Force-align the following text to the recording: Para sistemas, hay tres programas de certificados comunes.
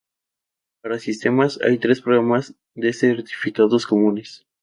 Para 0.81 0.97
sistemas, 0.97 1.59
hay 1.61 1.77
tres 1.77 2.01
programas 2.01 2.55
de 2.73 2.91
certificados 2.91 3.85
comunes. 3.85 4.47